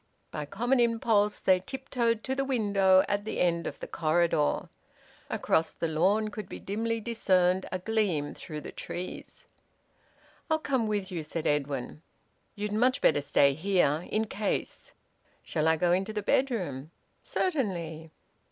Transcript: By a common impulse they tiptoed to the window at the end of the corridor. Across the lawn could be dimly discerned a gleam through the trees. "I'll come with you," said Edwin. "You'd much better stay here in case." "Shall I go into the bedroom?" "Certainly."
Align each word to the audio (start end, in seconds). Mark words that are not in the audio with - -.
By 0.31 0.41
a 0.41 0.45
common 0.47 0.79
impulse 0.79 1.39
they 1.39 1.59
tiptoed 1.59 2.23
to 2.23 2.33
the 2.33 2.43
window 2.43 3.05
at 3.07 3.23
the 3.23 3.39
end 3.39 3.67
of 3.67 3.79
the 3.79 3.87
corridor. 3.87 4.67
Across 5.29 5.73
the 5.73 5.87
lawn 5.87 6.29
could 6.29 6.49
be 6.49 6.59
dimly 6.59 6.99
discerned 6.99 7.67
a 7.71 7.77
gleam 7.77 8.33
through 8.33 8.61
the 8.61 8.71
trees. 8.71 9.45
"I'll 10.49 10.57
come 10.57 10.87
with 10.87 11.11
you," 11.11 11.21
said 11.21 11.45
Edwin. 11.45 12.01
"You'd 12.55 12.73
much 12.73 12.99
better 12.99 13.21
stay 13.21 13.53
here 13.53 14.07
in 14.09 14.25
case." 14.25 14.93
"Shall 15.43 15.67
I 15.67 15.75
go 15.77 15.91
into 15.91 16.13
the 16.13 16.23
bedroom?" 16.23 16.89
"Certainly." 17.21 18.09